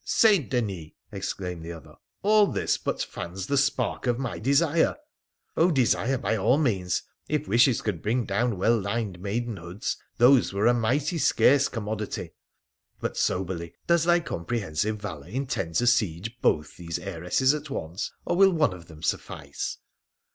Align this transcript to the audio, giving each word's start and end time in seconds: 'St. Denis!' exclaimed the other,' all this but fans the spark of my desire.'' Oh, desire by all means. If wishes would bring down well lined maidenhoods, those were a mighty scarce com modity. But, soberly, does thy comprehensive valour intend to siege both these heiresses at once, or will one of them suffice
'St. 0.23 0.49
Denis!' 0.49 0.93
exclaimed 1.11 1.63
the 1.63 1.73
other,' 1.73 1.93
all 2.23 2.47
this 2.47 2.75
but 2.75 3.03
fans 3.03 3.45
the 3.45 3.55
spark 3.55 4.07
of 4.07 4.17
my 4.17 4.39
desire.'' 4.39 4.95
Oh, 5.55 5.69
desire 5.69 6.17
by 6.17 6.35
all 6.37 6.57
means. 6.57 7.03
If 7.29 7.47
wishes 7.47 7.85
would 7.85 8.01
bring 8.01 8.25
down 8.25 8.57
well 8.57 8.79
lined 8.81 9.19
maidenhoods, 9.19 9.97
those 10.17 10.53
were 10.53 10.65
a 10.65 10.73
mighty 10.73 11.19
scarce 11.19 11.67
com 11.67 11.83
modity. 11.85 12.31
But, 12.99 13.15
soberly, 13.15 13.75
does 13.85 14.05
thy 14.05 14.21
comprehensive 14.21 14.99
valour 14.99 15.27
intend 15.27 15.75
to 15.75 15.85
siege 15.85 16.35
both 16.41 16.77
these 16.77 16.97
heiresses 16.97 17.53
at 17.53 17.69
once, 17.69 18.11
or 18.25 18.35
will 18.35 18.53
one 18.53 18.73
of 18.73 18.87
them 18.87 19.03
suffice 19.03 19.77